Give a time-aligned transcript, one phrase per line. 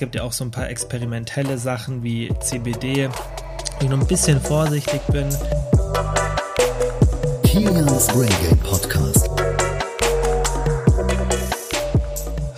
[0.00, 4.40] gibt ja auch so ein paar experimentelle Sachen wie CBD, wo ich noch ein bisschen
[4.40, 5.28] vorsichtig bin.
[7.44, 9.28] Kilians Brain Podcast.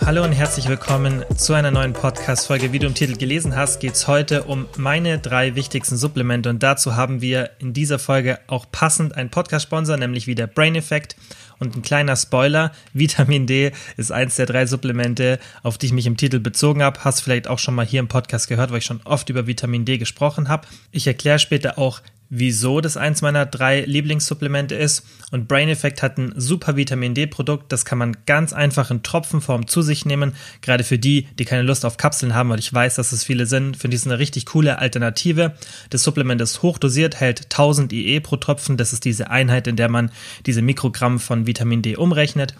[0.05, 2.71] Hallo und herzlich willkommen zu einer neuen Podcast-Folge.
[2.71, 6.63] Wie du im Titel gelesen hast, geht es heute um meine drei wichtigsten Supplemente und
[6.63, 11.17] dazu haben wir in dieser Folge auch passend einen Podcast-Sponsor, nämlich wieder Brain Effect.
[11.63, 16.05] Und ein kleiner Spoiler, Vitamin D ist eins der drei Supplemente, auf die ich mich
[16.05, 16.99] im Titel bezogen habe.
[17.05, 19.85] Hast vielleicht auch schon mal hier im Podcast gehört, weil ich schon oft über Vitamin
[19.85, 20.67] D gesprochen habe.
[20.91, 25.05] Ich erkläre später auch, wieso das eins meiner drei Lieblingssupplemente ist.
[25.31, 27.71] Und Brain Effect hat ein super Vitamin D-Produkt.
[27.71, 30.33] Das kann man ganz einfach in Tropfenform zu sich nehmen.
[30.61, 33.45] Gerade für die, die keine Lust auf Kapseln haben, weil ich weiß, dass es viele
[33.45, 35.53] sind, finde ich es eine richtig coole Alternative.
[35.89, 38.77] Das Supplement ist hochdosiert, hält 1000 IE pro Tropfen.
[38.77, 40.11] Das ist diese Einheit, in der man
[40.45, 42.55] diese Mikrogramm von Vitamin D umrechnet.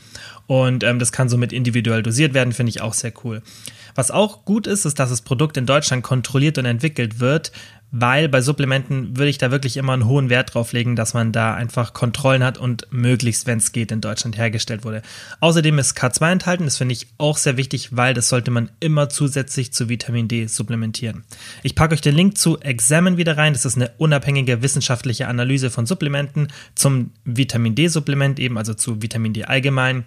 [0.46, 3.42] Und ähm, das kann somit individuell dosiert werden, finde ich auch sehr cool.
[3.96, 7.52] Was auch gut ist, ist, dass das Produkt in Deutschland kontrolliert und entwickelt wird,
[7.96, 11.32] weil bei Supplementen würde ich da wirklich immer einen hohen Wert drauf legen, dass man
[11.32, 15.04] da einfach Kontrollen hat und möglichst, wenn es geht, in Deutschland hergestellt wurde.
[15.42, 19.10] Außerdem ist K2 enthalten, das finde ich auch sehr wichtig, weil das sollte man immer
[19.10, 21.24] zusätzlich zu Vitamin D supplementieren.
[21.62, 25.70] Ich packe euch den Link zu Examine wieder rein, das ist eine unabhängige wissenschaftliche Analyse
[25.70, 30.06] von Supplementen zum Vitamin D-Supplement eben, also zu Vitamin D allgemein.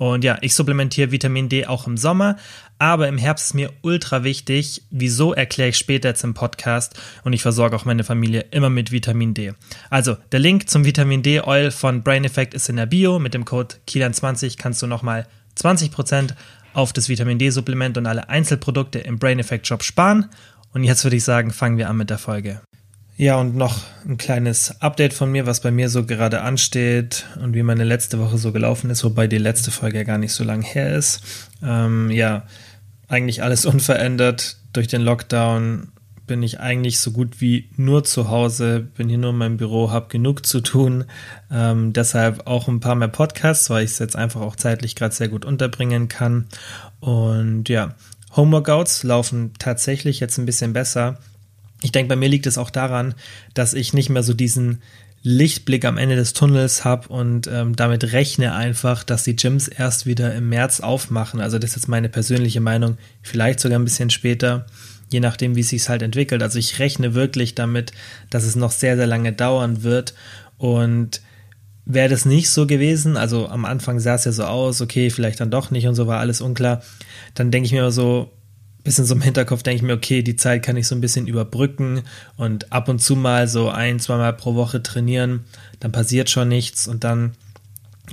[0.00, 2.36] Und ja, ich supplementiere Vitamin D auch im Sommer,
[2.78, 4.82] aber im Herbst ist mir ultra wichtig.
[4.90, 8.92] Wieso erkläre ich später jetzt im Podcast und ich versorge auch meine Familie immer mit
[8.92, 9.52] Vitamin D.
[9.90, 13.18] Also, der Link zum Vitamin D Oil von Brain Effect ist in der Bio.
[13.18, 15.26] Mit dem Code KILAN20 kannst du nochmal
[15.58, 16.30] 20%
[16.72, 20.30] auf das Vitamin D Supplement und alle Einzelprodukte im Brain Effect Shop sparen.
[20.72, 22.62] Und jetzt würde ich sagen, fangen wir an mit der Folge.
[23.20, 27.52] Ja, und noch ein kleines Update von mir, was bei mir so gerade ansteht und
[27.52, 30.42] wie meine letzte Woche so gelaufen ist, wobei die letzte Folge ja gar nicht so
[30.42, 31.20] lang her ist.
[31.62, 32.44] Ähm, ja,
[33.08, 34.56] eigentlich alles unverändert.
[34.72, 35.88] Durch den Lockdown
[36.26, 39.90] bin ich eigentlich so gut wie nur zu Hause, bin hier nur in meinem Büro,
[39.90, 41.04] habe genug zu tun.
[41.50, 45.14] Ähm, deshalb auch ein paar mehr Podcasts, weil ich es jetzt einfach auch zeitlich gerade
[45.14, 46.46] sehr gut unterbringen kann.
[47.00, 47.96] Und ja,
[48.34, 51.18] Homeworkouts laufen tatsächlich jetzt ein bisschen besser.
[51.82, 53.14] Ich denke, bei mir liegt es auch daran,
[53.54, 54.82] dass ich nicht mehr so diesen
[55.22, 60.06] Lichtblick am Ende des Tunnels habe und ähm, damit rechne einfach, dass die Gyms erst
[60.06, 61.40] wieder im März aufmachen.
[61.40, 64.66] Also das ist jetzt meine persönliche Meinung, vielleicht sogar ein bisschen später,
[65.10, 66.42] je nachdem, wie es sich halt entwickelt.
[66.42, 67.92] Also ich rechne wirklich damit,
[68.30, 70.14] dass es noch sehr, sehr lange dauern wird
[70.56, 71.20] und
[71.84, 75.40] wäre das nicht so gewesen, also am Anfang sah es ja so aus, okay, vielleicht
[75.40, 76.82] dann doch nicht und so war alles unklar,
[77.34, 78.30] dann denke ich mir immer so,
[78.82, 81.26] bisschen so im Hinterkopf denke ich mir, okay, die Zeit kann ich so ein bisschen
[81.26, 82.02] überbrücken
[82.36, 85.44] und ab und zu mal so ein, zweimal pro Woche trainieren,
[85.80, 87.32] dann passiert schon nichts und dann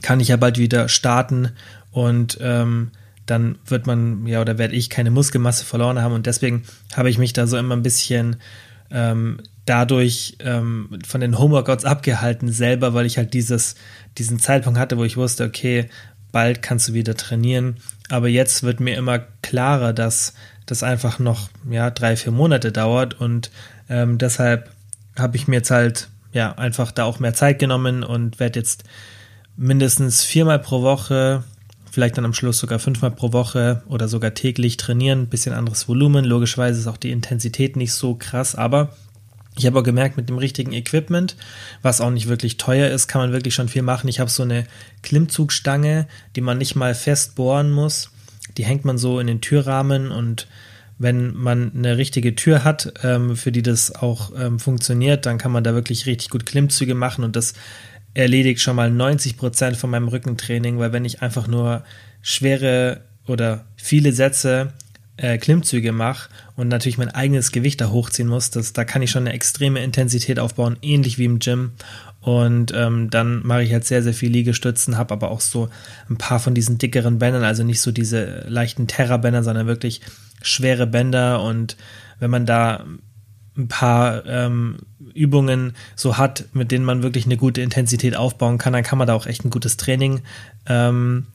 [0.02, 1.52] kann ich ja bald wieder starten
[1.92, 2.92] und ähm,
[3.26, 6.64] dann wird man, ja, oder werde ich keine Muskelmasse verloren haben und deswegen
[6.96, 8.38] habe ich mich da so immer ein bisschen
[8.90, 13.76] ähm, dadurch ähm, von den Homeworkouts abgehalten selber, weil ich halt dieses,
[14.18, 15.90] diesen Zeitpunkt hatte, wo ich wusste, okay,
[16.32, 17.78] bald kannst du wieder trainieren.
[18.10, 20.34] Aber jetzt wird mir immer klarer, dass
[20.68, 23.50] das einfach noch ja, drei, vier Monate dauert und
[23.90, 24.70] ähm, deshalb
[25.18, 28.84] habe ich mir jetzt halt ja einfach da auch mehr Zeit genommen und werde jetzt
[29.56, 31.44] mindestens viermal pro Woche,
[31.92, 36.26] vielleicht dann am Schluss sogar fünfmal pro Woche oder sogar täglich trainieren, bisschen anderes Volumen.
[36.26, 38.94] Logischerweise ist auch die Intensität nicht so krass, aber
[39.58, 41.36] ich habe auch gemerkt, mit dem richtigen Equipment,
[41.82, 44.08] was auch nicht wirklich teuer ist, kann man wirklich schon viel machen.
[44.08, 44.66] Ich habe so eine
[45.02, 48.12] Klimmzugstange, die man nicht mal fest bohren muss
[48.58, 50.48] die hängt man so in den Türrahmen und
[51.00, 55.52] wenn man eine richtige Tür hat, ähm, für die das auch ähm, funktioniert, dann kann
[55.52, 57.54] man da wirklich richtig gut Klimmzüge machen und das
[58.16, 61.84] erledigt schon mal 90 Prozent von meinem Rückentraining, weil wenn ich einfach nur
[62.24, 64.74] schwere oder viele Sätze
[65.18, 69.12] äh, Klimmzüge mache und natürlich mein eigenes Gewicht da hochziehen muss, das, da kann ich
[69.12, 71.74] schon eine extreme Intensität aufbauen, ähnlich wie im Gym.
[72.28, 75.70] Und ähm, dann mache ich halt sehr, sehr viel Liegestützen, habe aber auch so
[76.10, 80.02] ein paar von diesen dickeren Bändern, also nicht so diese leichten Terra-Bänder, sondern wirklich
[80.42, 81.42] schwere Bänder.
[81.42, 81.78] Und
[82.20, 82.84] wenn man da
[83.58, 84.80] ein paar ähm,
[85.14, 89.08] Übungen so hat, mit denen man wirklich eine gute Intensität aufbauen kann, dann kann man
[89.08, 90.20] da auch echt ein gutes Training
[90.66, 91.28] ähm,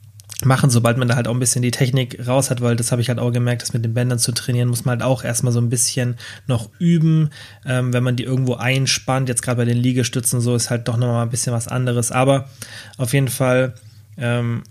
[0.45, 3.03] machen, sobald man da halt auch ein bisschen die Technik raus hat, weil das habe
[3.03, 5.53] ich halt auch gemerkt, dass mit den Bändern zu trainieren, muss man halt auch erstmal
[5.53, 6.17] so ein bisschen
[6.47, 7.31] noch üben.
[7.65, 10.97] Ähm, wenn man die irgendwo einspannt, jetzt gerade bei den Liegestützen so, ist halt doch
[10.97, 12.13] nochmal ein bisschen was anderes.
[12.13, 12.49] Aber
[12.99, 13.75] auf jeden Fall,
[14.17, 14.63] ähm,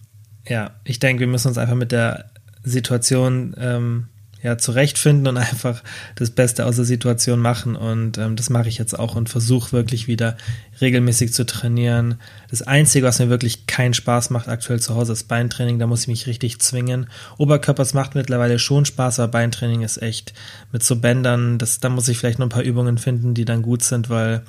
[0.47, 2.31] ja, ich denke, wir müssen uns einfach mit der
[2.63, 4.07] Situation ähm,
[4.43, 5.83] ja, zurechtfinden und einfach
[6.15, 7.75] das Beste aus der Situation machen.
[7.75, 10.37] Und ähm, das mache ich jetzt auch und versuche wirklich wieder
[10.79, 12.15] regelmäßig zu trainieren.
[12.49, 15.79] Das Einzige, was mir wirklich keinen Spaß macht aktuell zu Hause, ist Beintraining.
[15.79, 17.07] Da muss ich mich richtig zwingen.
[17.37, 20.33] Oberkörpers macht mittlerweile schon Spaß, aber Beintraining ist echt
[20.71, 23.61] mit so Bändern, das, da muss ich vielleicht noch ein paar Übungen finden, die dann
[23.61, 24.43] gut sind, weil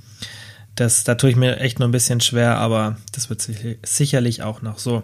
[0.74, 3.46] das, da tue ich mir echt noch ein bisschen schwer, aber das wird
[3.84, 5.02] sicherlich auch noch so.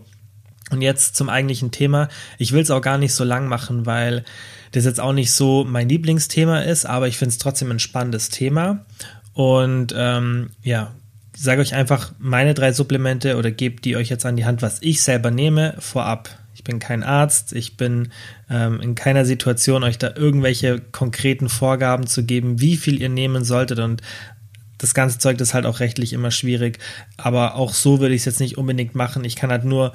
[0.71, 2.09] Und jetzt zum eigentlichen Thema.
[2.37, 4.25] Ich will es auch gar nicht so lang machen, weil
[4.73, 8.29] das jetzt auch nicht so mein Lieblingsthema ist, aber ich finde es trotzdem ein spannendes
[8.29, 8.85] Thema.
[9.33, 10.93] Und ähm, ja,
[11.35, 14.83] sage euch einfach meine drei Supplemente oder gebt die euch jetzt an die Hand, was
[14.83, 16.29] ich selber nehme, vorab.
[16.55, 18.11] Ich bin kein Arzt, ich bin
[18.51, 23.45] ähm, in keiner Situation, euch da irgendwelche konkreten Vorgaben zu geben, wie viel ihr nehmen
[23.45, 24.03] solltet und
[24.79, 26.79] das ganze Zeug ist halt auch rechtlich immer schwierig,
[27.17, 29.25] aber auch so würde ich es jetzt nicht unbedingt machen.
[29.25, 29.93] Ich kann halt nur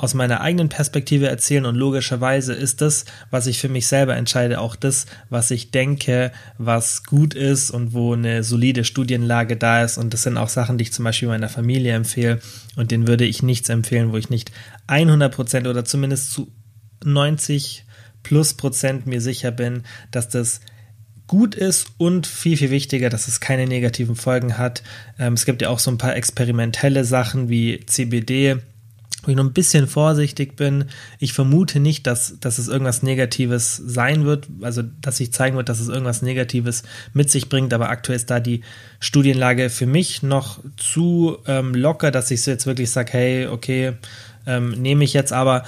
[0.00, 4.58] aus meiner eigenen Perspektive erzählen und logischerweise ist das, was ich für mich selber entscheide,
[4.58, 9.98] auch das, was ich denke, was gut ist und wo eine solide Studienlage da ist.
[9.98, 12.40] Und das sind auch Sachen, die ich zum Beispiel meiner Familie empfehle.
[12.76, 14.52] Und denen würde ich nichts empfehlen, wo ich nicht
[14.86, 16.50] 100 Prozent oder zumindest zu
[17.04, 17.84] 90
[18.22, 19.82] plus Prozent mir sicher bin,
[20.12, 20.60] dass das
[21.26, 24.82] gut ist und viel, viel wichtiger, dass es keine negativen Folgen hat.
[25.18, 28.56] Ähm, es gibt ja auch so ein paar experimentelle Sachen wie CBD,
[29.22, 30.86] wo ich noch ein bisschen vorsichtig bin.
[31.18, 35.68] Ich vermute nicht, dass, dass es irgendwas Negatives sein wird, also dass sich zeigen wird,
[35.68, 36.82] dass es irgendwas Negatives
[37.12, 38.62] mit sich bringt, aber aktuell ist da die
[38.98, 43.92] Studienlage für mich noch zu ähm, locker, dass ich so jetzt wirklich sage, hey, okay,
[44.46, 45.64] ähm, nehme ich jetzt, aber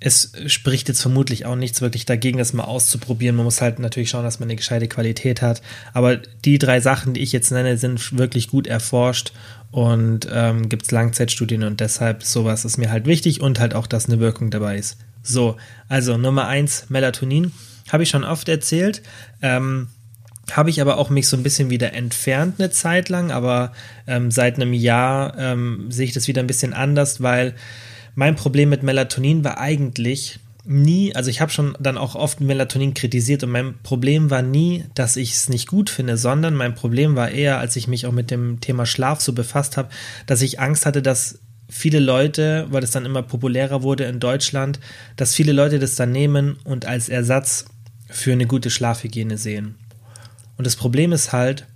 [0.00, 3.34] es spricht jetzt vermutlich auch nichts wirklich dagegen, das mal auszuprobieren.
[3.34, 5.60] Man muss halt natürlich schauen, dass man eine gescheite Qualität hat.
[5.92, 9.32] Aber die drei Sachen, die ich jetzt nenne, sind wirklich gut erforscht
[9.70, 13.86] und ähm, gibt es Langzeitstudien und deshalb sowas ist mir halt wichtig und halt auch,
[13.86, 14.98] dass eine Wirkung dabei ist.
[15.22, 15.56] So,
[15.88, 17.52] also Nummer eins, Melatonin,
[17.90, 19.02] habe ich schon oft erzählt.
[19.42, 19.88] Ähm,
[20.52, 23.72] habe ich aber auch mich so ein bisschen wieder entfernt eine Zeit lang, aber
[24.06, 27.54] ähm, seit einem Jahr ähm, sehe ich das wieder ein bisschen anders, weil
[28.14, 32.92] mein Problem mit Melatonin war eigentlich, nie, also ich habe schon dann auch oft Melatonin
[32.92, 37.16] kritisiert und mein Problem war nie, dass ich es nicht gut finde, sondern mein Problem
[37.16, 39.88] war eher, als ich mich auch mit dem Thema Schlaf so befasst habe,
[40.26, 41.38] dass ich Angst hatte, dass
[41.70, 44.78] viele Leute, weil es dann immer populärer wurde in Deutschland,
[45.16, 47.64] dass viele Leute das dann nehmen und als Ersatz
[48.10, 49.76] für eine gute Schlafhygiene sehen.
[50.58, 51.66] Und das Problem ist halt,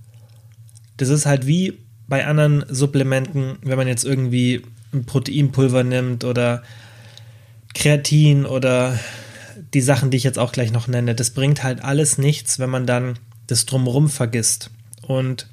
[0.99, 1.79] das ist halt wie
[2.09, 4.63] bei anderen Supplementen, wenn man jetzt irgendwie
[4.93, 6.63] ein Proteinpulver nimmt oder
[7.75, 8.99] Kreatin oder
[9.75, 12.71] die Sachen, die ich jetzt auch gleich noch nenne, das bringt halt alles nichts, wenn
[12.71, 14.71] man dann das drumherum vergisst.
[15.07, 15.49] Und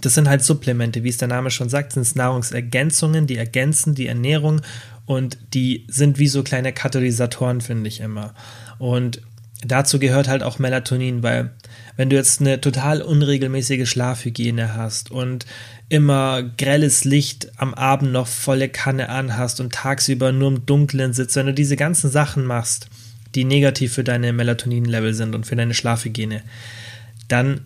[0.00, 3.94] das sind halt Supplemente, wie es der Name schon sagt, sind es Nahrungsergänzungen, die ergänzen
[3.94, 4.60] die Ernährung
[5.06, 8.34] und die sind wie so kleine Katalysatoren, finde ich immer.
[8.78, 9.22] Und
[9.64, 11.50] dazu gehört halt auch Melatonin, weil
[11.96, 15.46] wenn du jetzt eine total unregelmäßige Schlafhygiene hast und
[15.88, 21.36] immer grelles Licht am Abend noch volle Kanne anhast und tagsüber nur im Dunkeln sitzt,
[21.36, 22.88] wenn du diese ganzen Sachen machst,
[23.34, 26.42] die negativ für deine Melatonin-Level sind und für deine Schlafhygiene,
[27.28, 27.60] dann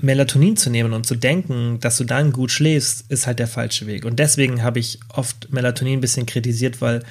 [0.00, 3.86] Melatonin zu nehmen und zu denken, dass du dann gut schläfst, ist halt der falsche
[3.86, 4.04] Weg.
[4.04, 7.02] Und deswegen habe ich oft Melatonin ein bisschen kritisiert, weil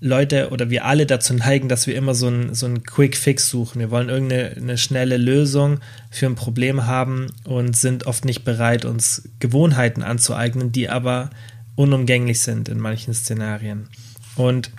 [0.00, 3.80] Leute oder wir alle dazu neigen, dass wir immer so einen so Quick Fix suchen.
[3.80, 5.80] Wir wollen irgendeine schnelle Lösung
[6.10, 11.30] für ein Problem haben und sind oft nicht bereit, uns Gewohnheiten anzueignen, die aber
[11.74, 13.88] unumgänglich sind in manchen Szenarien.
[14.36, 14.70] Und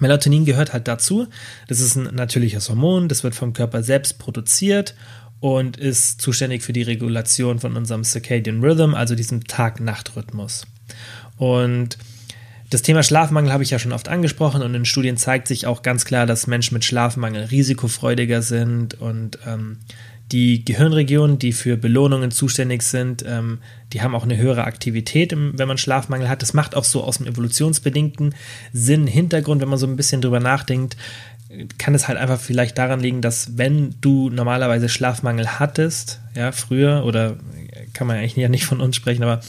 [0.00, 1.26] Melatonin gehört halt dazu.
[1.66, 4.94] Das ist ein natürliches Hormon, das wird vom Körper selbst produziert
[5.40, 10.66] und ist zuständig für die Regulation von unserem Circadian Rhythm, also diesem Tag-Nacht-Rhythmus.
[11.36, 11.98] Und
[12.72, 15.82] das Thema Schlafmangel habe ich ja schon oft angesprochen und in Studien zeigt sich auch
[15.82, 19.78] ganz klar, dass Menschen mit Schlafmangel risikofreudiger sind und ähm,
[20.32, 23.58] die Gehirnregionen, die für Belohnungen zuständig sind, ähm,
[23.92, 26.40] die haben auch eine höhere Aktivität, wenn man Schlafmangel hat.
[26.40, 28.34] Das macht auch so aus dem evolutionsbedingten
[28.72, 30.96] Sinn, Hintergrund, wenn man so ein bisschen drüber nachdenkt,
[31.78, 37.04] kann es halt einfach vielleicht daran liegen, dass wenn du normalerweise Schlafmangel hattest, ja, früher
[37.04, 37.36] oder
[37.92, 39.40] kann man eigentlich ja nicht von uns sprechen, aber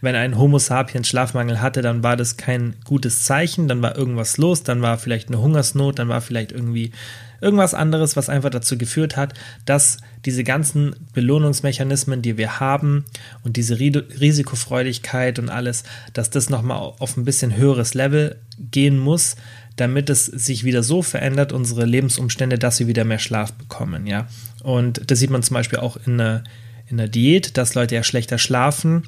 [0.00, 4.36] wenn ein Homo sapiens Schlafmangel hatte, dann war das kein gutes Zeichen, dann war irgendwas
[4.36, 6.92] los, dann war vielleicht eine Hungersnot, dann war vielleicht irgendwie
[7.40, 9.34] irgendwas anderes, was einfach dazu geführt hat,
[9.64, 13.04] dass diese ganzen Belohnungsmechanismen, die wir haben
[13.44, 19.36] und diese Risikofreudigkeit und alles, dass das nochmal auf ein bisschen höheres Level gehen muss,
[19.80, 24.26] damit es sich wieder so verändert, unsere Lebensumstände, dass wir wieder mehr Schlaf bekommen, ja.
[24.62, 26.44] Und das sieht man zum Beispiel auch in der,
[26.88, 29.04] in der Diät, dass Leute ja schlechter schlafen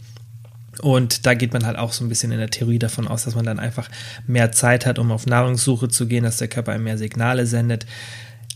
[0.80, 3.34] und da geht man halt auch so ein bisschen in der Theorie davon aus, dass
[3.34, 3.88] man dann einfach
[4.26, 7.86] mehr Zeit hat, um auf Nahrungssuche zu gehen, dass der Körper mehr Signale sendet.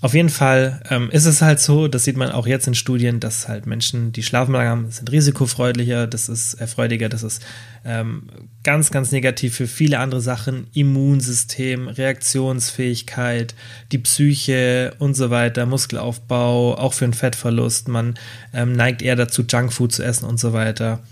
[0.04, 3.20] Auf jeden Fall ähm, ist es halt so, das sieht man auch jetzt in Studien,
[3.20, 7.42] dass halt Menschen, die schlafen haben, sind risikofreudiger, das ist erfreudiger, das ist
[7.86, 8.24] ähm,
[8.62, 13.54] ganz, ganz negativ für viele andere Sachen, Immunsystem, Reaktionsfähigkeit,
[13.92, 17.88] die Psyche und so weiter, Muskelaufbau, auch für einen Fettverlust.
[17.88, 18.18] Man
[18.52, 21.02] ähm, neigt eher dazu, Junkfood zu essen und so weiter.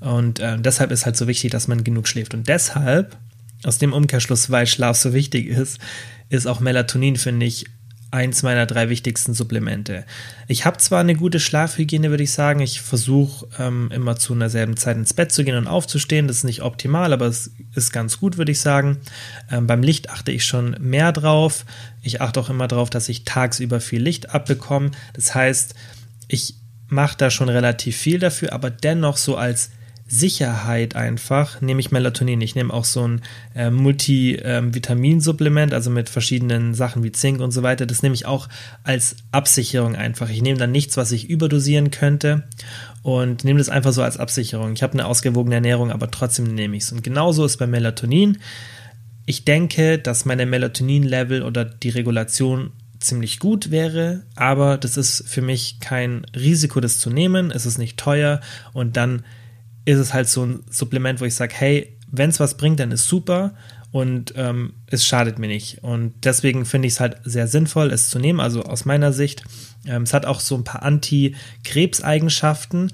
[0.00, 2.34] Und äh, deshalb ist halt so wichtig, dass man genug schläft.
[2.34, 3.16] Und deshalb,
[3.64, 5.78] aus dem Umkehrschluss, weil Schlaf so wichtig ist,
[6.28, 7.64] ist auch Melatonin, finde ich,
[8.12, 10.04] eins meiner drei wichtigsten Supplemente.
[10.46, 12.60] Ich habe zwar eine gute Schlafhygiene, würde ich sagen.
[12.60, 16.28] Ich versuche ähm, immer zu einer selben Zeit ins Bett zu gehen und aufzustehen.
[16.28, 18.98] Das ist nicht optimal, aber es ist ganz gut, würde ich sagen.
[19.50, 21.64] Ähm, beim Licht achte ich schon mehr drauf.
[22.02, 24.90] Ich achte auch immer darauf, dass ich tagsüber viel Licht abbekomme.
[25.14, 25.74] Das heißt,
[26.28, 26.56] ich
[26.88, 29.70] mache da schon relativ viel dafür, aber dennoch so als
[30.12, 32.42] Sicherheit einfach nehme ich Melatonin.
[32.42, 33.22] Ich nehme auch so ein
[33.54, 37.86] äh, Multivitaminsupplement, also mit verschiedenen Sachen wie Zink und so weiter.
[37.86, 38.50] Das nehme ich auch
[38.84, 40.28] als Absicherung einfach.
[40.28, 42.42] Ich nehme dann nichts, was ich überdosieren könnte
[43.02, 44.74] und nehme das einfach so als Absicherung.
[44.74, 46.92] Ich habe eine ausgewogene Ernährung, aber trotzdem nehme ich es.
[46.92, 48.36] Und genauso ist bei Melatonin.
[49.24, 55.40] Ich denke, dass meine Melatonin-Level oder die Regulation ziemlich gut wäre, aber das ist für
[55.40, 57.50] mich kein Risiko, das zu nehmen.
[57.50, 58.42] Es ist nicht teuer
[58.74, 59.22] und dann
[59.84, 62.90] ist es halt so ein Supplement, wo ich sage, hey, wenn es was bringt, dann
[62.92, 63.52] ist super
[63.90, 65.82] und ähm, es schadet mir nicht.
[65.82, 69.44] Und deswegen finde ich es halt sehr sinnvoll, es zu nehmen, also aus meiner Sicht.
[69.86, 72.90] Ähm, es hat auch so ein paar Anti-Krebs-Eigenschaften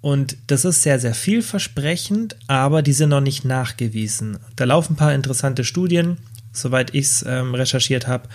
[0.00, 4.38] und das ist sehr, sehr vielversprechend, aber die sind noch nicht nachgewiesen.
[4.56, 6.16] Da laufen ein paar interessante Studien,
[6.52, 8.28] soweit ich es ähm, recherchiert habe.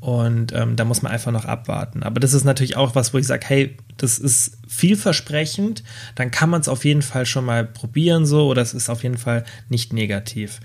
[0.00, 2.02] Und ähm, da muss man einfach noch abwarten.
[2.02, 5.84] Aber das ist natürlich auch was, wo ich sage, hey, das ist vielversprechend,
[6.16, 9.04] dann kann man es auf jeden Fall schon mal probieren so oder es ist auf
[9.04, 10.58] jeden Fall nicht negativ.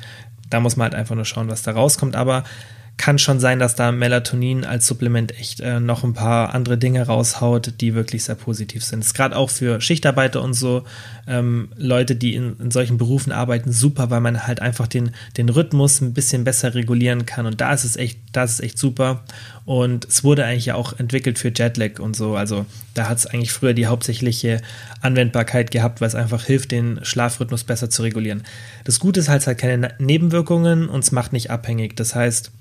[0.49, 2.15] Da muss man halt einfach nur schauen, was da rauskommt.
[2.15, 2.43] Aber
[2.97, 7.05] kann schon sein, dass da Melatonin als Supplement echt äh, noch ein paar andere Dinge
[7.05, 9.01] raushaut, die wirklich sehr positiv sind.
[9.01, 10.83] Das ist gerade auch für Schichtarbeiter und so
[11.27, 15.49] ähm, Leute, die in, in, solchen Berufen arbeiten, super, weil man halt einfach den, den
[15.49, 17.45] Rhythmus ein bisschen besser regulieren kann.
[17.45, 19.23] Und da ist es echt, da ist echt super.
[19.63, 22.35] Und es wurde eigentlich ja auch entwickelt für Jetlag und so.
[22.35, 24.61] Also da hat es eigentlich früher die hauptsächliche
[25.01, 28.43] Anwendbarkeit gehabt, weil es einfach hilft, den Schlafrhythmus besser zu regulieren.
[28.85, 31.95] Das Gute ist halt, es hat keine Nebenwirkungen und es macht nicht abhängig.
[31.95, 32.51] Das heißt,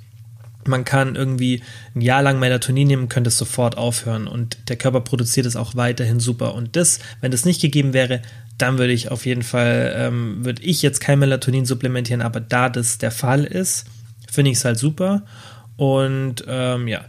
[0.69, 1.63] man kann irgendwie
[1.95, 5.75] ein Jahr lang Melatonin nehmen, könnte es sofort aufhören und der Körper produziert es auch
[5.75, 6.55] weiterhin super.
[6.55, 8.23] Und das, wenn das nicht gegeben wäre,
[8.59, 12.69] dann würde ich auf jeden Fall, ähm, würde ich jetzt kein Melatonin supplementieren, aber da
[12.69, 13.87] das der Fall ist,
[14.31, 15.23] finde ich es halt super.
[15.77, 17.05] Und ähm, ja,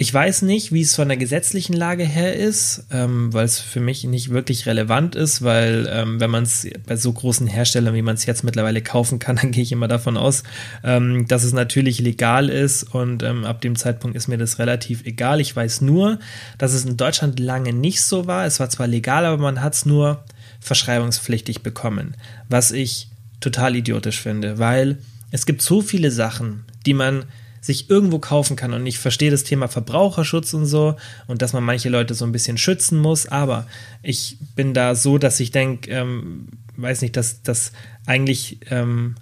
[0.00, 3.80] ich weiß nicht, wie es von der gesetzlichen Lage her ist, ähm, weil es für
[3.80, 8.02] mich nicht wirklich relevant ist, weil ähm, wenn man es bei so großen Herstellern, wie
[8.02, 10.44] man es jetzt mittlerweile kaufen kann, dann gehe ich immer davon aus,
[10.84, 15.04] ähm, dass es natürlich legal ist und ähm, ab dem Zeitpunkt ist mir das relativ
[15.04, 15.40] egal.
[15.40, 16.20] Ich weiß nur,
[16.58, 18.46] dass es in Deutschland lange nicht so war.
[18.46, 20.22] Es war zwar legal, aber man hat es nur
[20.60, 22.14] verschreibungspflichtig bekommen,
[22.48, 23.08] was ich
[23.40, 24.98] total idiotisch finde, weil
[25.32, 27.24] es gibt so viele Sachen, die man
[27.68, 28.72] sich irgendwo kaufen kann.
[28.72, 30.96] Und ich verstehe das Thema Verbraucherschutz und so
[31.26, 33.66] und dass man manche Leute so ein bisschen schützen muss, aber
[34.02, 37.72] ich bin da so, dass ich denke, ähm, weiß nicht, dass das
[38.06, 39.16] eigentlich ähm,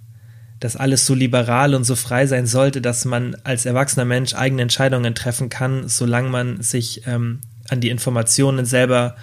[0.61, 4.61] dass alles so liberal und so frei sein sollte, dass man als erwachsener Mensch eigene
[4.61, 9.17] Entscheidungen treffen kann, solange man sich ähm, an die Informationen selber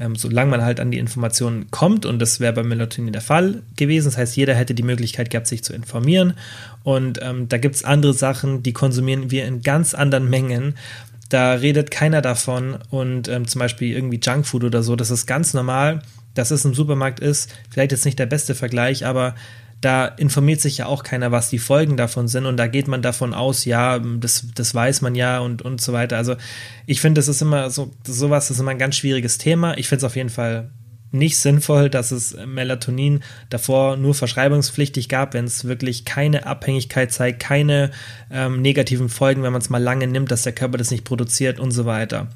[0.00, 3.62] ähm, solange man halt an die Informationen kommt, und das wäre bei Melatonin der Fall
[3.76, 4.06] gewesen.
[4.06, 6.34] Das heißt, jeder hätte die Möglichkeit gehabt, sich zu informieren.
[6.82, 10.74] Und ähm, da gibt es andere Sachen, die konsumieren wir in ganz anderen Mengen.
[11.28, 12.78] Da redet keiner davon.
[12.88, 16.02] Und ähm, zum Beispiel irgendwie Junkfood oder so, das ist ganz normal,
[16.34, 17.54] dass es im Supermarkt ist.
[17.68, 19.34] Vielleicht jetzt nicht der beste Vergleich, aber
[19.80, 23.00] da informiert sich ja auch keiner, was die Folgen davon sind und da geht man
[23.00, 26.18] davon aus, ja, das, das weiß man ja und, und so weiter.
[26.18, 26.36] Also
[26.86, 29.78] ich finde, das ist immer so, sowas ist immer ein ganz schwieriges Thema.
[29.78, 30.70] Ich finde es auf jeden Fall
[31.12, 37.40] nicht sinnvoll, dass es Melatonin davor nur verschreibungspflichtig gab, wenn es wirklich keine Abhängigkeit zeigt,
[37.40, 37.90] keine
[38.30, 41.58] ähm, negativen Folgen, wenn man es mal lange nimmt, dass der Körper das nicht produziert
[41.58, 42.28] und so weiter.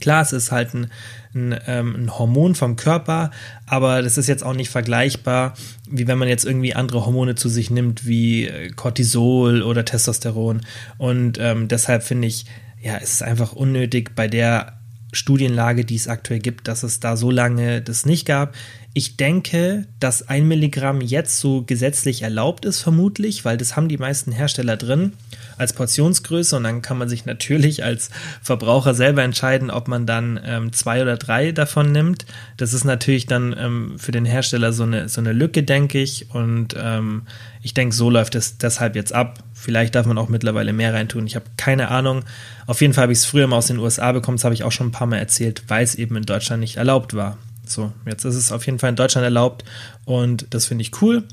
[0.00, 0.90] Klar, es ist halt ein,
[1.34, 3.30] ein, ähm, ein, Hormon vom Körper,
[3.66, 5.54] aber das ist jetzt auch nicht vergleichbar,
[5.88, 10.62] wie wenn man jetzt irgendwie andere Hormone zu sich nimmt, wie äh, Cortisol oder Testosteron.
[10.98, 12.46] Und ähm, deshalb finde ich,
[12.80, 14.78] ja, es ist einfach unnötig bei der
[15.12, 18.54] Studienlage, die es aktuell gibt, dass es da so lange das nicht gab.
[18.92, 23.98] Ich denke, dass ein Milligramm jetzt so gesetzlich erlaubt ist, vermutlich, weil das haben die
[23.98, 25.12] meisten Hersteller drin
[25.58, 28.10] als Portionsgröße und dann kann man sich natürlich als
[28.42, 32.26] Verbraucher selber entscheiden, ob man dann ähm, zwei oder drei davon nimmt.
[32.56, 36.30] Das ist natürlich dann ähm, für den Hersteller so eine, so eine Lücke, denke ich.
[36.30, 37.22] Und ähm,
[37.62, 39.38] ich denke, so läuft es deshalb jetzt ab.
[39.54, 41.26] Vielleicht darf man auch mittlerweile mehr reintun.
[41.26, 42.24] Ich habe keine Ahnung.
[42.66, 44.36] Auf jeden Fall habe ich es früher mal aus den USA bekommen.
[44.36, 46.76] Das habe ich auch schon ein paar Mal erzählt, weil es eben in Deutschland nicht
[46.76, 47.38] erlaubt war.
[47.66, 49.64] So, jetzt ist es auf jeden Fall in Deutschland erlaubt
[50.04, 51.24] und das finde ich cool.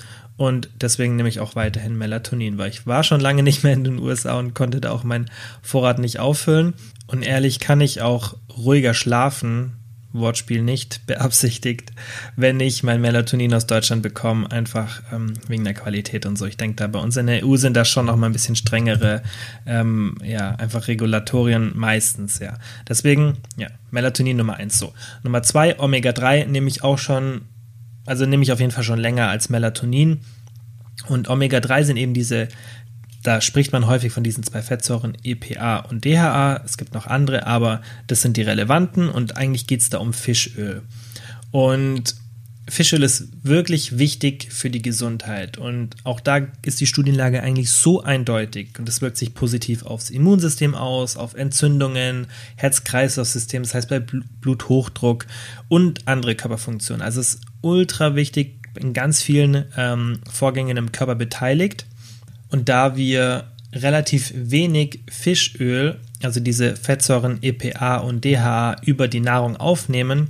[0.42, 3.84] Und deswegen nehme ich auch weiterhin Melatonin, weil ich war schon lange nicht mehr in
[3.84, 5.30] den USA und konnte da auch meinen
[5.62, 6.74] Vorrat nicht auffüllen.
[7.06, 9.74] Und ehrlich kann ich auch ruhiger schlafen,
[10.14, 11.92] Wortspiel nicht beabsichtigt,
[12.36, 16.48] wenn ich mein Melatonin aus Deutschland bekomme, einfach ähm, wegen der Qualität und so.
[16.48, 18.56] Ich denke, da bei uns in der EU sind da schon noch mal ein bisschen
[18.56, 19.22] strengere,
[19.68, 22.58] ähm, ja, einfach Regulatorien meistens, ja.
[22.90, 24.92] Deswegen, ja, Melatonin Nummer eins so.
[25.22, 27.42] Nummer zwei, Omega-3 nehme ich auch schon,
[28.06, 30.22] also nehme ich auf jeden Fall schon länger als Melatonin.
[31.08, 32.48] Und Omega-3 sind eben diese
[33.24, 36.62] da spricht man häufig von diesen zwei Fettsäuren EPA und DHA.
[36.66, 40.14] Es gibt noch andere, aber das sind die relevanten und eigentlich geht es da um
[40.14, 40.82] Fischöl.
[41.52, 42.16] Und
[42.68, 48.02] Fischöl ist wirklich wichtig für die Gesundheit und auch da ist die Studienlage eigentlich so
[48.02, 54.00] eindeutig und es wirkt sich positiv aufs Immunsystem aus, auf Entzündungen, Herz-Kreislauf-System, das heißt bei
[54.00, 55.26] Bluthochdruck
[55.68, 57.02] und andere Körperfunktionen.
[57.02, 61.86] Also es ist ultra wichtig, in ganz vielen ähm, Vorgängen im Körper beteiligt
[62.50, 69.58] und da wir relativ wenig Fischöl, also diese Fettsäuren EPA und DHA über die Nahrung
[69.58, 70.28] aufnehmen,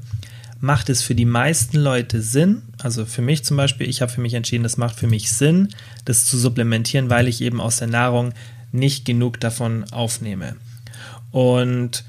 [0.59, 4.21] macht es für die meisten Leute Sinn, also für mich zum Beispiel, ich habe für
[4.21, 5.69] mich entschieden, das macht für mich Sinn,
[6.05, 8.33] das zu supplementieren, weil ich eben aus der Nahrung
[8.71, 10.55] nicht genug davon aufnehme.
[11.31, 12.03] Und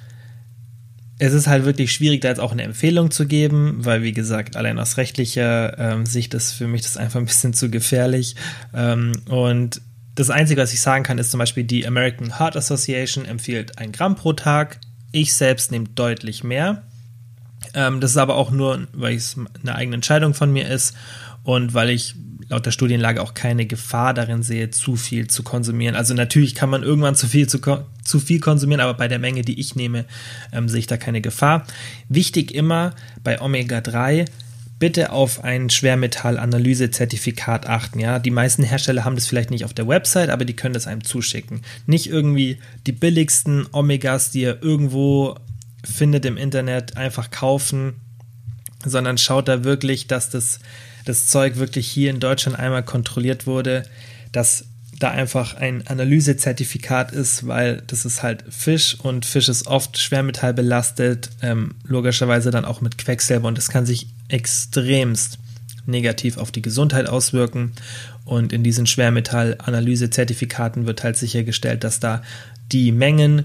[1.22, 4.56] es ist halt wirklich schwierig, da jetzt auch eine Empfehlung zu geben, weil wie gesagt,
[4.56, 8.34] allein aus rechtlicher ähm, Sicht ist für mich das einfach ein bisschen zu gefährlich.
[8.74, 9.80] Ähm, und
[10.16, 13.92] das Einzige, was ich sagen kann, ist zum Beispiel, die American Heart Association empfiehlt ein
[13.92, 14.80] Gramm pro Tag.
[15.12, 16.82] Ich selbst nehme deutlich mehr.
[17.72, 20.96] Ähm, das ist aber auch nur, weil es eine eigene Entscheidung von mir ist
[21.44, 22.16] und weil ich
[22.52, 25.96] laut der Studienlage auch keine Gefahr darin sehe, zu viel zu konsumieren.
[25.96, 27.58] Also natürlich kann man irgendwann zu viel, zu,
[28.04, 30.04] zu viel konsumieren, aber bei der Menge, die ich nehme,
[30.52, 31.66] ähm, sehe ich da keine Gefahr.
[32.08, 32.94] Wichtig immer
[33.24, 34.26] bei Omega-3,
[34.78, 37.98] bitte auf ein Schwermetallanalyse-Zertifikat achten.
[38.00, 40.86] Ja, die meisten Hersteller haben das vielleicht nicht auf der Website, aber die können das
[40.86, 41.62] einem zuschicken.
[41.86, 45.36] Nicht irgendwie die billigsten Omegas, die ihr irgendwo
[45.84, 47.94] findet im Internet, einfach kaufen,
[48.84, 50.58] sondern schaut da wirklich, dass das,
[51.04, 53.84] das Zeug wirklich hier in Deutschland einmal kontrolliert wurde,
[54.32, 54.64] dass
[54.98, 61.30] da einfach ein Analysezertifikat ist, weil das ist halt Fisch und Fisch ist oft schwermetallbelastet,
[61.42, 65.38] ähm, logischerweise dann auch mit Quecksilber und das kann sich extremst
[65.86, 67.72] negativ auf die Gesundheit auswirken.
[68.24, 72.22] Und in diesen Schwermetall-Analyse-Zertifikaten wird halt sichergestellt, dass da
[72.70, 73.44] die Mengen,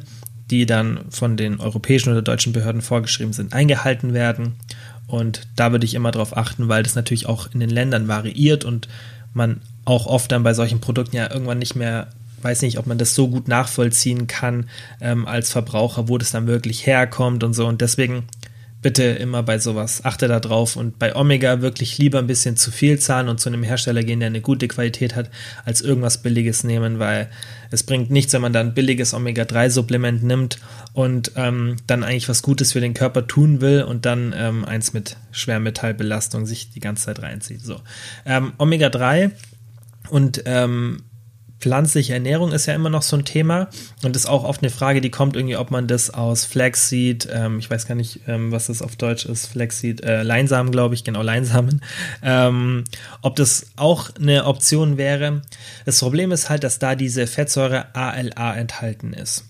[0.51, 4.55] die dann von den europäischen oder deutschen Behörden vorgeschrieben sind, eingehalten werden.
[5.07, 8.65] Und da würde ich immer darauf achten, weil das natürlich auch in den Ländern variiert
[8.65, 8.87] und
[9.33, 12.07] man auch oft dann bei solchen Produkten ja irgendwann nicht mehr
[12.41, 14.69] weiß nicht, ob man das so gut nachvollziehen kann
[15.01, 17.65] ähm, als Verbraucher, wo das dann wirklich herkommt und so.
[17.65, 18.23] Und deswegen
[18.81, 22.71] bitte immer bei sowas achte da drauf und bei Omega wirklich lieber ein bisschen zu
[22.71, 25.31] viel zahlen und zu einem Hersteller gehen, der eine gute Qualität hat,
[25.65, 27.29] als irgendwas Billiges nehmen, weil
[27.71, 30.59] es bringt nichts, wenn man dann ein billiges Omega-3-Supplement nimmt
[30.93, 34.93] und ähm, dann eigentlich was Gutes für den Körper tun will und dann ähm, eins
[34.93, 37.61] mit Schwermetallbelastung sich die ganze Zeit reinzieht.
[37.61, 37.81] So,
[38.25, 39.31] ähm, Omega-3
[40.09, 41.01] und ähm,
[41.59, 43.69] pflanzliche Ernährung ist ja immer noch so ein Thema
[44.03, 47.59] und ist auch oft eine Frage, die kommt irgendwie, ob man das aus Flaxseed, ähm,
[47.59, 51.03] ich weiß gar nicht, ähm, was das auf Deutsch ist, Flaxseed, äh, Leinsamen, glaube ich,
[51.03, 51.81] genau, Leinsamen,
[52.21, 52.83] ähm,
[53.21, 55.41] ob das auch eine Option wäre.
[55.85, 59.45] Das Problem ist halt, dass da diese Fettsäure ALA enthalten ist.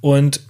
[0.00, 0.40] Und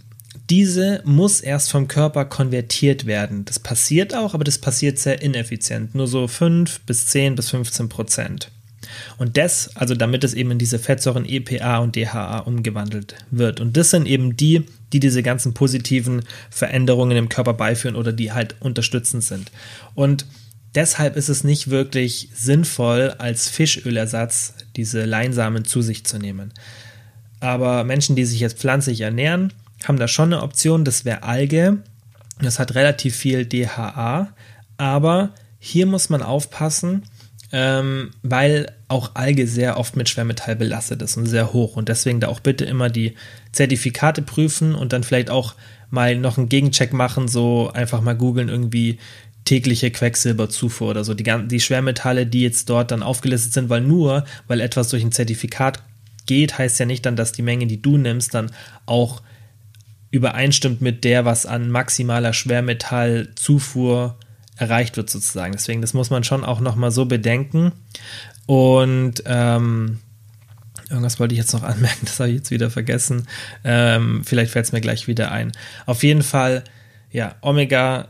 [0.51, 3.45] diese muss erst vom Körper konvertiert werden.
[3.45, 5.95] Das passiert auch, aber das passiert sehr ineffizient.
[5.95, 8.51] Nur so 5 bis 10 bis 15 Prozent.
[9.19, 13.61] Und das, also damit es eben in diese Fettsäuren EPA und DHA umgewandelt wird.
[13.61, 18.33] Und das sind eben die, die diese ganzen positiven Veränderungen im Körper beiführen oder die
[18.33, 19.51] halt unterstützend sind.
[19.95, 20.27] Und
[20.75, 26.53] deshalb ist es nicht wirklich sinnvoll, als Fischölersatz diese Leinsamen zu sich zu nehmen.
[27.41, 29.53] Aber Menschen, die sich jetzt pflanzlich ernähren,
[29.85, 31.79] haben da schon eine Option, das wäre Alge.
[32.41, 34.29] Das hat relativ viel DHA,
[34.77, 37.05] aber hier muss man aufpassen,
[37.57, 41.77] ähm, weil auch Alge sehr oft mit Schwermetall belastet ist und sehr hoch.
[41.77, 43.15] Und deswegen da auch bitte immer die
[43.53, 45.55] Zertifikate prüfen und dann vielleicht auch
[45.89, 48.99] mal noch einen Gegencheck machen, so einfach mal googeln irgendwie
[49.45, 51.15] tägliche Quecksilberzufuhr oder so.
[51.15, 55.13] Die, die Schwermetalle, die jetzt dort dann aufgelistet sind, weil nur, weil etwas durch ein
[55.13, 55.81] Zertifikat
[56.27, 58.51] geht, heißt ja nicht dann, dass die Menge, die du nimmst, dann
[58.85, 59.23] auch
[60.11, 64.19] übereinstimmt mit der, was an maximaler Schwermetallzufuhr
[64.57, 65.53] erreicht wird sozusagen.
[65.53, 67.73] Deswegen, das muss man schon auch nochmal so bedenken.
[68.47, 70.01] Und ähm,
[70.89, 73.27] irgendwas wollte ich jetzt noch anmerken, das habe ich jetzt wieder vergessen.
[73.65, 75.53] Ähm, vielleicht fällt es mir gleich wieder ein.
[75.87, 76.65] Auf jeden Fall,
[77.11, 78.09] ja, Omega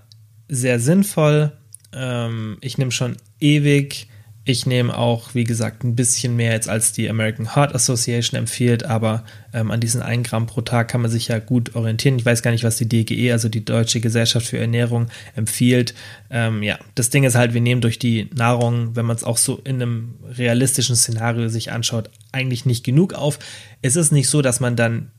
[0.48, 1.52] sehr sinnvoll.
[1.92, 4.09] Ähm, ich nehme schon ewig
[4.46, 8.85] ich nehme auch, wie gesagt, ein bisschen mehr jetzt als die American Heart Association empfiehlt,
[8.85, 12.18] aber ähm, an diesen 1 Gramm pro Tag kann man sich ja gut orientieren.
[12.18, 15.94] Ich weiß gar nicht, was die DGE, also die Deutsche Gesellschaft für Ernährung, empfiehlt.
[16.28, 19.38] Ähm, ja, das Ding ist halt, wir nehmen durch die Nahrung, wenn man es auch
[19.38, 23.38] so in einem realistischen Szenario sich anschaut, eigentlich nicht genug auf.
[23.80, 25.11] Es ist nicht so, dass man dann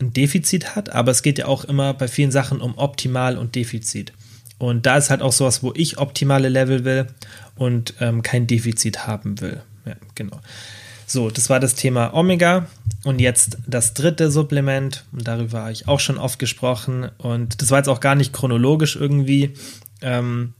[0.00, 3.54] ein Defizit hat, aber es geht ja auch immer bei vielen Sachen um Optimal und
[3.54, 4.12] Defizit.
[4.58, 7.06] Und da ist halt auch sowas, wo ich optimale Level will
[7.56, 9.62] und ähm, kein Defizit haben will.
[9.86, 10.40] Ja, genau.
[11.06, 12.66] So, das war das Thema Omega.
[13.04, 17.10] Und jetzt das dritte Supplement, und darüber habe ich auch schon oft gesprochen.
[17.18, 19.54] Und das war jetzt auch gar nicht chronologisch irgendwie.
[20.00, 20.54] Ähm,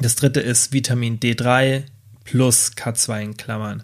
[0.00, 1.82] das dritte ist Vitamin D3
[2.24, 3.82] plus K2 in Klammern.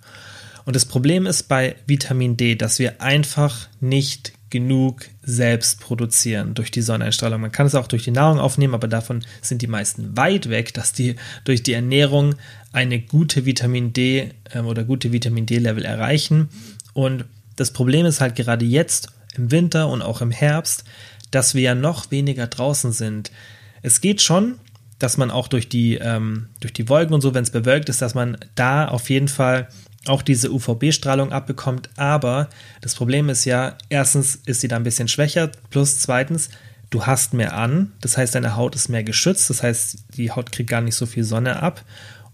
[0.65, 6.71] Und das Problem ist bei Vitamin D, dass wir einfach nicht genug selbst produzieren durch
[6.71, 7.41] die Sonneneinstrahlung.
[7.41, 10.73] Man kann es auch durch die Nahrung aufnehmen, aber davon sind die meisten weit weg,
[10.75, 12.37] dass die durch die Ernährung
[12.73, 16.49] eine gute Vitamin D ähm, oder gute Vitamin D-Level erreichen.
[16.93, 17.25] Und
[17.57, 20.85] das Problem ist halt gerade jetzt im Winter und auch im Herbst,
[21.31, 23.33] dass wir ja noch weniger draußen sind.
[23.83, 24.59] Es geht schon,
[24.99, 28.01] dass man auch durch die, ähm, durch die Wolken und so, wenn es bewölkt ist,
[28.01, 29.69] dass man da auf jeden Fall
[30.07, 31.91] auch diese UVB-Strahlung abbekommt.
[31.97, 32.49] Aber
[32.81, 36.51] das Problem ist ja, erstens ist sie da ein bisschen schwächer, plus zweitens,
[36.91, 37.93] du hast mehr an.
[38.01, 39.51] Das heißt, deine Haut ist mehr geschützt.
[39.51, 41.85] Das heißt, die Haut kriegt gar nicht so viel Sonne ab.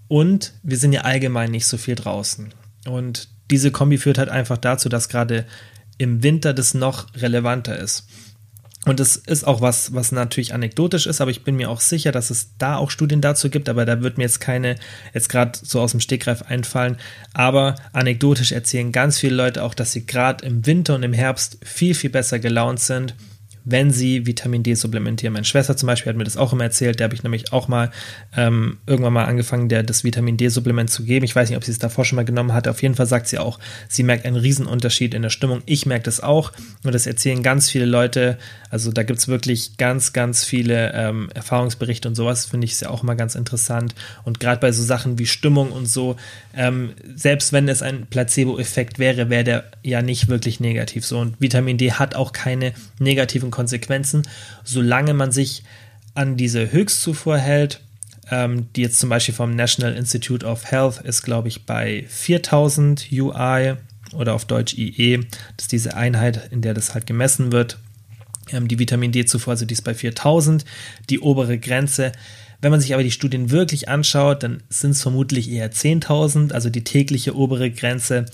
[0.08, 2.52] Und wir sind ja allgemein nicht so viel draußen.
[2.86, 5.46] Und diese Kombi führt halt einfach dazu, dass gerade
[5.98, 8.06] im Winter das noch relevanter ist.
[8.86, 12.12] Und es ist auch was, was natürlich anekdotisch ist, aber ich bin mir auch sicher,
[12.12, 14.76] dass es da auch Studien dazu gibt, aber da wird mir jetzt keine
[15.12, 16.96] jetzt gerade so aus dem Stegreif einfallen.
[17.34, 21.58] Aber anekdotisch erzählen ganz viele Leute auch, dass sie gerade im Winter und im Herbst
[21.62, 23.14] viel, viel besser gelaunt sind
[23.64, 25.32] wenn sie Vitamin D supplementieren.
[25.32, 27.68] Meine Schwester zum Beispiel hat mir das auch immer erzählt, der habe ich nämlich auch
[27.68, 27.90] mal
[28.36, 31.24] ähm, irgendwann mal angefangen, der das Vitamin D-Supplement zu geben.
[31.24, 32.70] Ich weiß nicht, ob sie es davor schon mal genommen hatte.
[32.70, 35.62] Auf jeden Fall sagt sie auch, sie merkt einen Riesenunterschied in der Stimmung.
[35.66, 36.52] Ich merke das auch
[36.84, 38.38] und das erzählen ganz viele Leute.
[38.70, 42.80] Also da gibt es wirklich ganz, ganz viele ähm, Erfahrungsberichte und sowas, finde ich es
[42.80, 43.94] ja auch immer ganz interessant.
[44.24, 46.16] Und gerade bei so Sachen wie Stimmung und so,
[46.56, 51.18] ähm, selbst wenn es ein Placebo-Effekt wäre, wäre der ja nicht wirklich negativ so.
[51.18, 54.22] Und Vitamin D hat auch keine negativen Konsequenzen,
[54.64, 55.64] solange man sich
[56.14, 57.82] an diese Höchstzufuhr hält,
[58.30, 63.08] ähm, die jetzt zum Beispiel vom National Institute of Health ist, glaube ich, bei 4000
[63.12, 63.74] UI
[64.14, 65.18] oder auf Deutsch IE.
[65.58, 67.78] Das ist diese Einheit, in der das halt gemessen wird.
[68.50, 70.64] Ähm, die Vitamin D-Zufuhr, also die ist bei 4000,
[71.10, 72.12] die obere Grenze.
[72.62, 76.70] Wenn man sich aber die Studien wirklich anschaut, dann sind es vermutlich eher 10.000, also
[76.70, 78.24] die tägliche obere Grenze.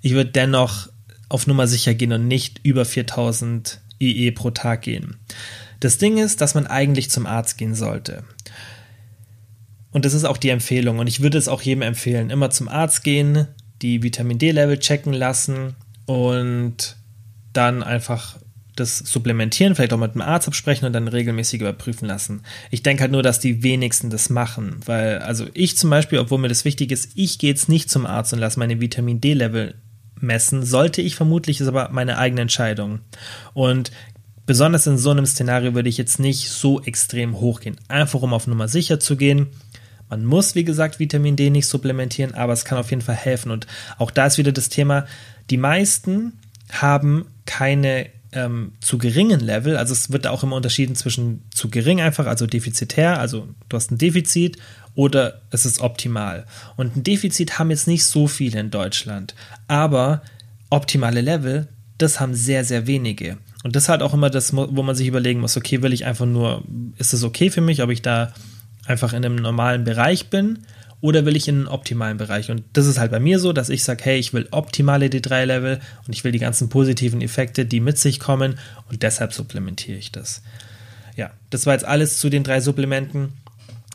[0.00, 0.88] Ich würde dennoch
[1.28, 5.16] auf Nummer sicher gehen und nicht über 4000 IE pro Tag gehen.
[5.80, 8.24] Das Ding ist, dass man eigentlich zum Arzt gehen sollte.
[9.92, 10.98] Und das ist auch die Empfehlung.
[10.98, 13.46] Und ich würde es auch jedem empfehlen, immer zum Arzt gehen,
[13.82, 15.74] die Vitamin D-Level checken lassen
[16.06, 16.96] und
[17.52, 18.38] dann einfach
[18.76, 22.42] das supplementieren, vielleicht auch mit dem Arzt absprechen und dann regelmäßig überprüfen lassen.
[22.70, 26.38] Ich denke halt nur, dass die wenigsten das machen, weil, also ich zum Beispiel, obwohl
[26.38, 29.74] mir das wichtig ist, ich gehe jetzt nicht zum Arzt und lasse meine Vitamin D-Level
[30.22, 33.00] messen, sollte ich vermutlich, ist aber meine eigene Entscheidung.
[33.54, 33.90] Und
[34.46, 38.46] besonders in so einem Szenario würde ich jetzt nicht so extrem hochgehen, einfach um auf
[38.46, 39.48] Nummer sicher zu gehen.
[40.08, 43.52] Man muss, wie gesagt, Vitamin D nicht supplementieren, aber es kann auf jeden Fall helfen.
[43.52, 43.66] Und
[43.98, 45.06] auch da ist wieder das Thema,
[45.50, 46.32] die meisten
[46.70, 52.00] haben keine ähm, zu geringen Level, also es wird auch immer unterschieden zwischen zu gering
[52.00, 54.56] einfach, also defizitär, also du hast ein Defizit
[54.94, 56.46] oder es ist optimal.
[56.76, 59.34] Und ein Defizit haben jetzt nicht so viele in Deutschland,
[59.68, 60.22] aber
[60.70, 63.38] optimale Level, das haben sehr, sehr wenige.
[63.62, 66.06] Und das ist halt auch immer das, wo man sich überlegen muss, okay, will ich
[66.06, 66.64] einfach nur,
[66.96, 68.32] ist es okay für mich, ob ich da
[68.86, 70.60] einfach in einem normalen Bereich bin
[71.02, 72.50] oder will ich in einen optimalen Bereich?
[72.50, 75.80] Und das ist halt bei mir so, dass ich sage, hey, ich will optimale D3-Level
[76.06, 78.58] und ich will die ganzen positiven Effekte, die mit sich kommen
[78.90, 80.42] und deshalb supplementiere ich das.
[81.16, 83.34] Ja, das war jetzt alles zu den drei Supplementen.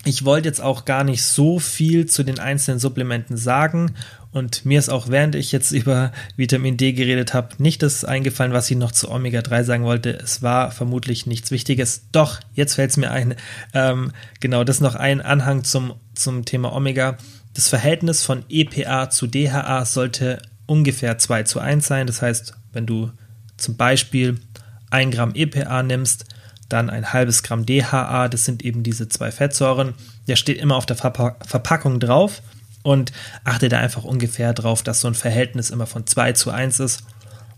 [0.06, 3.96] Ich wollte jetzt auch gar nicht so viel zu den einzelnen Supplementen sagen
[4.36, 8.52] und mir ist auch, während ich jetzt über Vitamin D geredet habe, nicht das eingefallen,
[8.52, 10.10] was ich noch zu Omega-3 sagen wollte.
[10.10, 12.08] Es war vermutlich nichts Wichtiges.
[12.12, 13.36] Doch, jetzt fällt es mir ein.
[13.74, 17.18] Ähm, genau, das ist noch ein Anhang zum, zum Thema Omega.
[17.54, 22.06] Das Verhältnis von EPA zu DHA sollte ungefähr 2 zu 1 sein.
[22.06, 23.12] Das heißt, wenn du
[23.56, 24.42] zum Beispiel
[24.90, 26.26] 1 Gramm EPA nimmst,
[26.70, 29.94] dann ein halbes Gramm DHA, das sind eben diese zwei Fettsäuren.
[30.28, 32.42] Der steht immer auf der Verpack Verpackung drauf
[32.84, 33.12] und
[33.44, 37.04] achte da einfach ungefähr drauf, dass so ein Verhältnis immer von 2 zu 1 ist.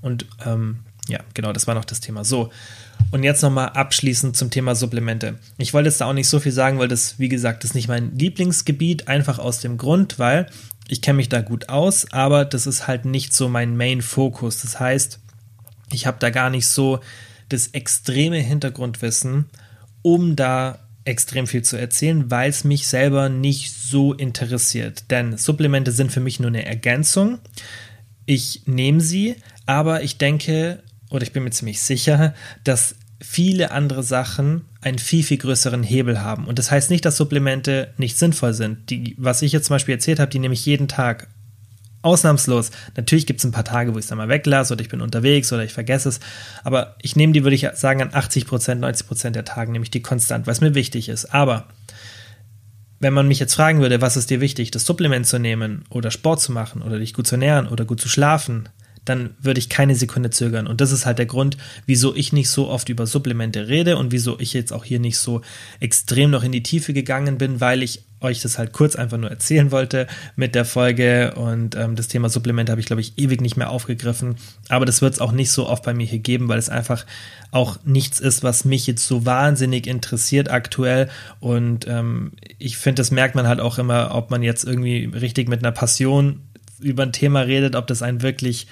[0.02, 2.24] Und ähm, ja, genau, das war noch das Thema.
[2.24, 2.50] So,
[3.12, 5.36] und jetzt nochmal abschließend zum Thema Supplemente.
[5.58, 7.88] Ich wollte jetzt da auch nicht so viel sagen, weil das, wie gesagt, ist nicht
[7.88, 10.48] mein Lieblingsgebiet, einfach aus dem Grund, weil
[10.88, 14.62] ich kenne mich da gut aus, aber das ist halt nicht so mein Main-Fokus.
[14.62, 15.20] Das heißt,
[15.92, 17.00] ich habe da gar nicht so
[17.50, 19.46] das extreme Hintergrundwissen,
[20.02, 25.10] um da extrem viel zu erzählen, weil es mich selber nicht so interessiert.
[25.10, 27.40] Denn Supplemente sind für mich nur eine Ergänzung.
[28.26, 32.34] Ich nehme sie, aber ich denke oder ich bin mir ziemlich sicher,
[32.64, 36.46] dass viele andere Sachen einen viel, viel größeren Hebel haben.
[36.46, 38.90] Und das heißt nicht, dass Supplemente nicht sinnvoll sind.
[38.90, 41.28] Die, was ich jetzt zum Beispiel erzählt habe, die nehme ich jeden Tag
[42.02, 42.72] Ausnahmslos.
[42.96, 45.02] Natürlich gibt es ein paar Tage, wo ich es dann mal weglasse oder ich bin
[45.02, 46.20] unterwegs oder ich vergesse es.
[46.64, 49.84] Aber ich nehme die, würde ich sagen, an 80 Prozent, 90 Prozent der Tagen nehme
[49.84, 51.34] ich die konstant, weil es mir wichtig ist.
[51.34, 51.66] Aber
[53.00, 56.12] wenn man mich jetzt fragen würde, was ist dir wichtig, das Supplement zu nehmen oder
[56.12, 58.70] Sport zu machen oder dich gut zu ernähren oder gut zu schlafen,
[59.10, 60.68] dann würde ich keine Sekunde zögern.
[60.68, 64.12] Und das ist halt der Grund, wieso ich nicht so oft über Supplemente rede und
[64.12, 65.42] wieso ich jetzt auch hier nicht so
[65.80, 69.30] extrem noch in die Tiefe gegangen bin, weil ich euch das halt kurz einfach nur
[69.30, 71.34] erzählen wollte mit der Folge.
[71.36, 74.36] Und ähm, das Thema Supplemente habe ich, glaube ich, ewig nicht mehr aufgegriffen.
[74.70, 77.06] Aber das wird es auch nicht so oft bei mir hier geben, weil es einfach
[77.52, 81.10] auch nichts ist, was mich jetzt so wahnsinnig interessiert aktuell.
[81.40, 85.48] Und ähm, ich finde, das merkt man halt auch immer, ob man jetzt irgendwie richtig
[85.48, 86.42] mit einer Passion
[86.80, 88.68] über ein Thema redet, ob das einen wirklich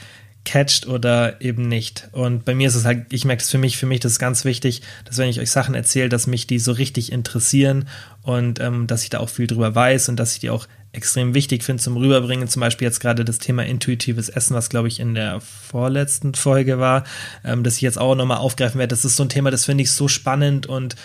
[0.45, 2.07] catcht oder eben nicht.
[2.11, 4.19] Und bei mir ist es halt, ich merke es für mich, für mich das ist
[4.19, 7.87] ganz wichtig, dass wenn ich euch Sachen erzähle, dass mich die so richtig interessieren
[8.21, 11.33] und ähm, dass ich da auch viel drüber weiß und dass ich die auch extrem
[11.33, 12.47] wichtig finde zum Rüberbringen.
[12.47, 16.79] Zum Beispiel jetzt gerade das Thema intuitives Essen, was glaube ich in der vorletzten Folge
[16.79, 17.03] war,
[17.43, 18.95] ähm, dass ich jetzt auch nochmal aufgreifen werde.
[18.95, 20.95] Das ist so ein Thema, das finde ich so spannend und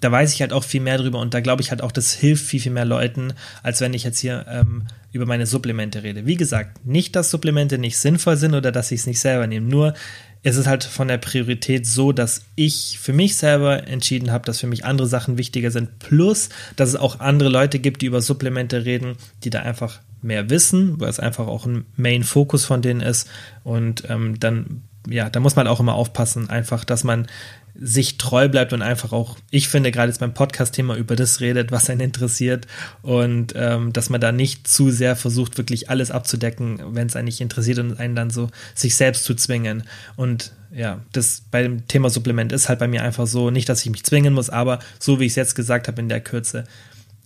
[0.00, 2.12] da weiß ich halt auch viel mehr drüber und da glaube ich halt auch, das
[2.12, 6.26] hilft viel, viel mehr Leuten, als wenn ich jetzt hier ähm, über meine Supplemente rede.
[6.26, 9.68] Wie gesagt, nicht, dass Supplemente nicht sinnvoll sind oder dass ich es nicht selber nehme,
[9.68, 9.94] nur
[10.42, 14.60] es ist halt von der Priorität so, dass ich für mich selber entschieden habe, dass
[14.60, 15.98] für mich andere Sachen wichtiger sind.
[16.00, 20.50] Plus, dass es auch andere Leute gibt, die über Supplemente reden, die da einfach mehr
[20.50, 23.28] wissen, weil es einfach auch ein Main-Fokus von denen ist.
[23.62, 27.26] Und ähm, dann, ja, da muss man auch immer aufpassen, einfach, dass man
[27.76, 31.72] sich treu bleibt und einfach auch, ich finde, gerade jetzt beim Podcast-Thema über das redet,
[31.72, 32.66] was einen interessiert
[33.02, 37.26] und ähm, dass man da nicht zu sehr versucht, wirklich alles abzudecken, wenn es einen
[37.26, 39.82] nicht interessiert und einen dann so sich selbst zu zwingen.
[40.16, 43.84] Und ja, das bei dem Thema Supplement ist halt bei mir einfach so, nicht, dass
[43.84, 46.64] ich mich zwingen muss, aber so wie ich es jetzt gesagt habe in der Kürze,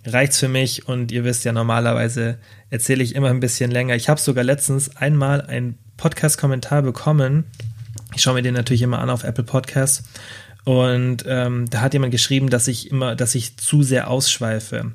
[0.06, 2.38] reicht's für mich und ihr wisst ja, normalerweise
[2.70, 3.96] erzähle ich immer ein bisschen länger.
[3.96, 7.44] Ich habe sogar letztens einmal einen Podcast-Kommentar bekommen,
[8.18, 10.02] ich schaue mir den natürlich immer an auf Apple Podcasts.
[10.64, 14.92] Und ähm, da hat jemand geschrieben, dass ich immer, dass ich zu sehr ausschweife.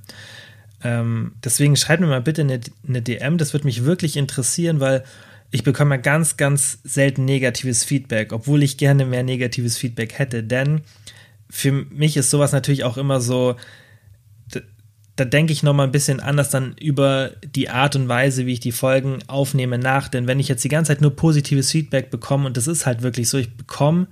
[0.83, 5.05] Ähm, deswegen schreibt mir mal bitte eine, eine DM, das würde mich wirklich interessieren, weil
[5.51, 10.43] ich bekomme ganz, ganz selten negatives Feedback, obwohl ich gerne mehr negatives Feedback hätte.
[10.43, 10.81] Denn
[11.49, 13.55] für mich ist sowas natürlich auch immer so,
[15.15, 18.59] da denke ich nochmal ein bisschen anders dann über die Art und Weise, wie ich
[18.59, 20.07] die Folgen aufnehme, nach.
[20.07, 23.03] Denn wenn ich jetzt die ganze Zeit nur positives Feedback bekomme, und das ist halt
[23.03, 24.07] wirklich so, ich bekomme,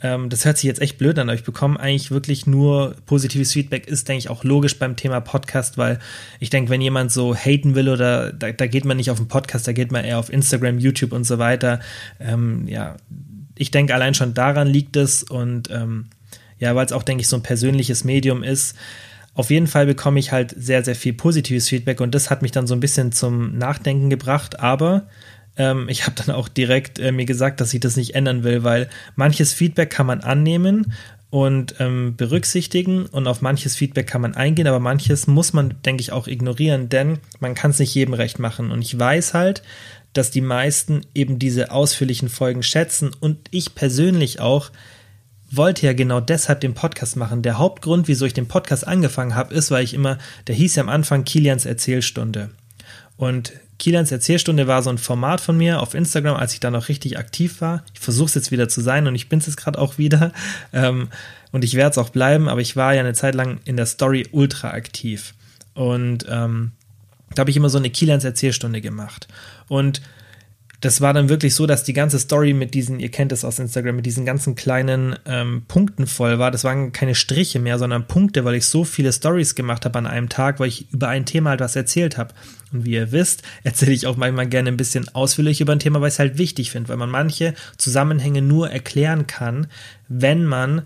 [0.00, 3.52] ähm, das hört sich jetzt echt blöd an, aber ich bekomme eigentlich wirklich nur positives
[3.52, 6.00] Feedback, ist, denke ich, auch logisch beim Thema Podcast, weil
[6.40, 9.28] ich denke, wenn jemand so haten will oder da, da geht man nicht auf den
[9.28, 11.80] Podcast, da geht man eher auf Instagram, YouTube und so weiter.
[12.18, 12.96] Ähm, ja,
[13.56, 16.06] ich denke, allein schon daran liegt es und ähm,
[16.58, 18.76] ja, weil es auch, denke ich, so ein persönliches Medium ist
[19.38, 22.50] auf jeden Fall bekomme ich halt sehr, sehr viel positives Feedback und das hat mich
[22.50, 25.06] dann so ein bisschen zum Nachdenken gebracht, aber
[25.56, 28.64] ähm, ich habe dann auch direkt äh, mir gesagt, dass ich das nicht ändern will,
[28.64, 30.92] weil manches Feedback kann man annehmen
[31.30, 36.00] und ähm, berücksichtigen und auf manches Feedback kann man eingehen, aber manches muss man, denke
[36.00, 38.72] ich, auch ignorieren, denn man kann es nicht jedem recht machen.
[38.72, 39.62] Und ich weiß halt,
[40.14, 44.72] dass die meisten eben diese ausführlichen Folgen schätzen und ich persönlich auch
[45.50, 47.42] wollte ja genau deshalb den Podcast machen.
[47.42, 50.82] Der Hauptgrund, wieso ich den Podcast angefangen habe, ist, weil ich immer, der hieß ja
[50.82, 52.50] am Anfang Kilians Erzählstunde.
[53.16, 56.88] Und Kilians Erzählstunde war so ein Format von mir auf Instagram, als ich da noch
[56.88, 57.84] richtig aktiv war.
[57.94, 60.32] Ich versuche es jetzt wieder zu sein und ich bin es jetzt gerade auch wieder.
[60.72, 61.08] Ähm,
[61.50, 63.86] und ich werde es auch bleiben, aber ich war ja eine Zeit lang in der
[63.86, 65.32] Story ultra aktiv.
[65.72, 66.72] Und ähm,
[67.34, 69.28] da habe ich immer so eine Kielands-Erzählstunde gemacht.
[69.66, 70.02] Und
[70.80, 73.58] das war dann wirklich so, dass die ganze Story mit diesen, ihr kennt es aus
[73.58, 76.52] Instagram, mit diesen ganzen kleinen ähm, Punkten voll war.
[76.52, 80.06] Das waren keine Striche mehr, sondern Punkte, weil ich so viele Stories gemacht habe an
[80.06, 82.32] einem Tag, weil ich über ein Thema halt was erzählt habe.
[82.72, 86.00] Und wie ihr wisst, erzähle ich auch manchmal gerne ein bisschen ausführlich über ein Thema,
[86.00, 89.66] weil ich es halt wichtig finde, weil man manche Zusammenhänge nur erklären kann,
[90.06, 90.82] wenn man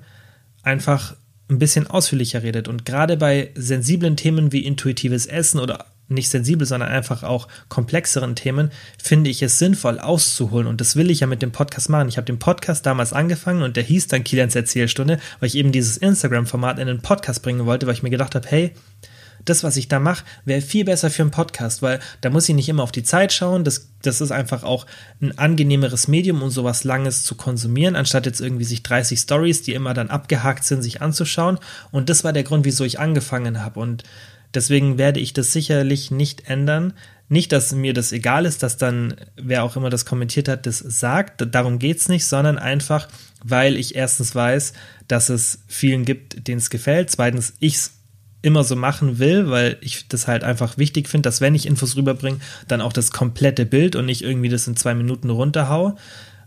[0.62, 1.14] einfach
[1.50, 2.66] ein bisschen ausführlicher redet.
[2.66, 8.36] Und gerade bei sensiblen Themen wie intuitives Essen oder nicht sensibel, sondern einfach auch komplexeren
[8.36, 8.70] Themen,
[9.02, 10.66] finde ich es sinnvoll auszuholen.
[10.66, 12.08] Und das will ich ja mit dem Podcast machen.
[12.08, 15.72] Ich habe den Podcast damals angefangen und der hieß dann Kilians Erzählstunde, weil ich eben
[15.72, 18.72] dieses Instagram-Format in den Podcast bringen wollte, weil ich mir gedacht habe, hey,
[19.44, 22.54] das, was ich da mache, wäre viel besser für einen Podcast, weil da muss ich
[22.54, 23.64] nicht immer auf die Zeit schauen.
[23.64, 24.86] Das, das ist einfach auch
[25.20, 29.74] ein angenehmeres Medium, um sowas Langes zu konsumieren, anstatt jetzt irgendwie sich 30 Stories, die
[29.74, 31.58] immer dann abgehakt sind, sich anzuschauen.
[31.90, 33.80] Und das war der Grund, wieso ich angefangen habe.
[33.80, 34.04] Und
[34.54, 36.92] Deswegen werde ich das sicherlich nicht ändern.
[37.28, 40.78] Nicht, dass mir das egal ist, dass dann, wer auch immer das kommentiert hat, das
[40.78, 41.46] sagt.
[41.54, 43.08] Darum geht es nicht, sondern einfach,
[43.42, 44.74] weil ich erstens weiß,
[45.08, 47.10] dass es vielen gibt, denen es gefällt.
[47.10, 47.92] Zweitens, ich es
[48.42, 51.96] immer so machen will, weil ich das halt einfach wichtig finde, dass wenn ich Infos
[51.96, 55.96] rüberbringe, dann auch das komplette Bild und nicht irgendwie das in zwei Minuten runterhau,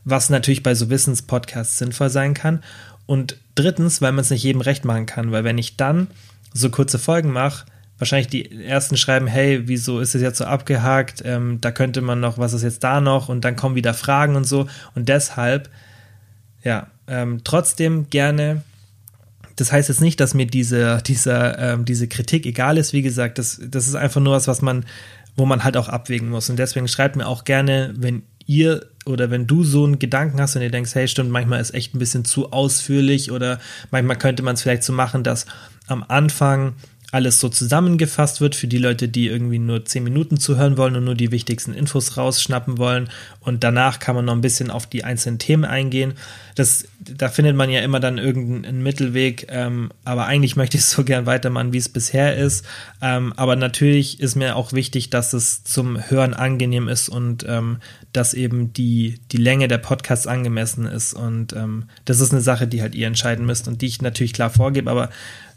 [0.03, 2.61] was natürlich bei so Wissenspodcasts sinnvoll sein kann.
[3.05, 6.07] Und drittens, weil man es nicht jedem recht machen kann, weil wenn ich dann
[6.53, 7.65] so kurze Folgen mache,
[7.97, 11.21] wahrscheinlich die ersten schreiben, hey, wieso ist es jetzt so abgehakt?
[11.25, 13.29] Ähm, da könnte man noch, was ist jetzt da noch?
[13.29, 14.67] Und dann kommen wieder Fragen und so.
[14.95, 15.69] Und deshalb,
[16.63, 18.63] ja, ähm, trotzdem gerne.
[19.55, 22.91] Das heißt jetzt nicht, dass mir diese, diese, ähm, diese Kritik egal ist.
[22.91, 24.85] Wie gesagt, das, das ist einfach nur was, was man,
[25.37, 26.49] wo man halt auch abwägen muss.
[26.49, 30.55] Und deswegen schreibt mir auch gerne, wenn ihr oder wenn du so einen Gedanken hast
[30.55, 33.59] und ihr denkst, hey, stimmt, manchmal ist echt ein bisschen zu ausführlich oder
[33.91, 35.45] manchmal könnte man es vielleicht so machen, dass
[35.87, 36.73] am Anfang
[37.11, 41.05] alles so zusammengefasst wird für die Leute, die irgendwie nur zehn Minuten zuhören wollen und
[41.05, 43.09] nur die wichtigsten Infos rausschnappen wollen.
[43.39, 46.15] Und danach kann man noch ein bisschen auf die einzelnen Themen eingehen.
[46.55, 49.47] Das, da findet man ja immer dann irgendeinen Mittelweg.
[49.49, 52.65] Ähm, aber eigentlich möchte ich so gern weitermachen, wie es bisher ist.
[53.01, 57.77] Ähm, aber natürlich ist mir auch wichtig, dass es zum Hören angenehm ist und ähm,
[58.13, 61.13] dass eben die, die Länge der Podcasts angemessen ist.
[61.13, 64.33] Und ähm, das ist eine Sache, die halt ihr entscheiden müsst und die ich natürlich
[64.33, 64.89] klar vorgebe.
[64.89, 65.09] Aber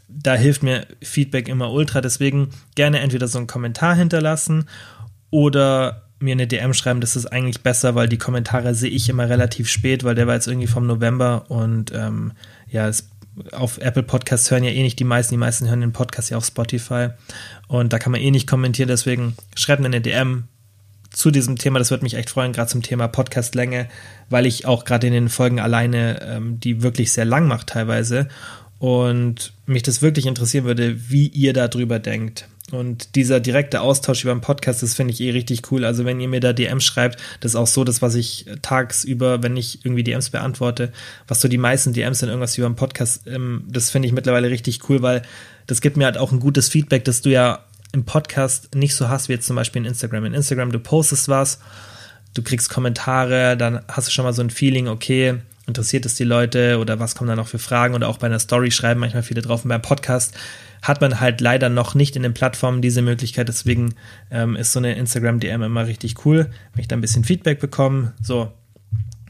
[0.09, 2.01] da hilft mir Feedback immer ultra.
[2.01, 4.65] Deswegen gerne entweder so einen Kommentar hinterlassen
[5.29, 9.29] oder mir eine DM schreiben, das ist eigentlich besser, weil die Kommentare sehe ich immer
[9.29, 12.33] relativ spät, weil der war jetzt irgendwie vom November und ähm,
[12.69, 13.09] ja, es,
[13.53, 16.37] auf Apple Podcasts hören ja eh nicht die meisten, die meisten hören den Podcast ja
[16.37, 17.09] auf Spotify
[17.67, 20.49] und da kann man eh nicht kommentieren, deswegen schreibt mir eine DM
[21.11, 23.87] zu diesem Thema, das würde mich echt freuen, gerade zum Thema Podcastlänge,
[24.29, 28.27] weil ich auch gerade in den Folgen alleine ähm, die wirklich sehr lang mache teilweise
[28.79, 32.47] und mich das wirklich interessieren würde, wie ihr darüber denkt.
[32.71, 35.85] Und dieser direkte Austausch über den Podcast, das finde ich eh richtig cool.
[35.85, 39.43] Also wenn ihr mir da DMs schreibt, das ist auch so das, was ich tagsüber,
[39.43, 40.91] wenn ich irgendwie DMs beantworte,
[41.27, 44.49] was so die meisten DMs sind, irgendwas über den Podcast, ähm, das finde ich mittlerweile
[44.49, 45.23] richtig cool, weil
[45.67, 49.09] das gibt mir halt auch ein gutes Feedback, dass du ja im Podcast nicht so
[49.09, 50.25] hast wie jetzt zum Beispiel in Instagram.
[50.25, 51.59] In Instagram, du postest was,
[52.33, 55.39] du kriegst Kommentare, dann hast du schon mal so ein Feeling, okay,
[55.69, 58.39] interessiert es die Leute oder was kommen da noch für Fragen oder auch bei einer
[58.39, 60.35] Story schreiben manchmal viele drauf und beim Podcast
[60.81, 63.95] hat man halt leider noch nicht in den Plattformen diese Möglichkeit, deswegen
[64.31, 68.13] ähm, ist so eine Instagram-DM immer richtig cool, wenn ich da ein bisschen Feedback bekomme.
[68.21, 68.51] So,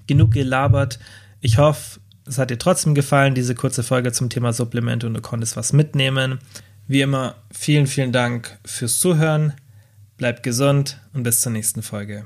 [0.08, 1.00] genug gelabert.
[1.42, 5.22] Ich hoffe, es hat dir trotzdem gefallen, diese kurze Folge zum Thema Supplemente und du
[5.22, 6.40] konntest was mitnehmen.
[6.88, 9.54] Wie immer, vielen, vielen Dank fürs Zuhören.
[10.18, 12.26] Bleib gesund und bis zur nächsten Folge.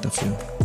[0.00, 0.59] dafür.